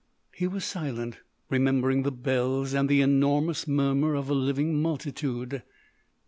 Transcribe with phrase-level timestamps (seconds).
[0.33, 1.19] He was silent,
[1.51, 5.61] remembering the bells and the enormous murmur of a living multitude.